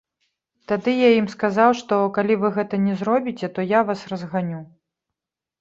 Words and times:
Тады 0.71 0.91
я 0.99 1.09
ім 1.17 1.27
сказаў, 1.33 1.75
што 1.81 1.99
калі 2.15 2.37
вы 2.45 2.49
гэта 2.57 2.75
не 2.87 2.97
зробіце, 3.03 3.51
то 3.59 3.67
я 3.77 3.85
вас 3.91 3.99
разганю. 4.15 4.59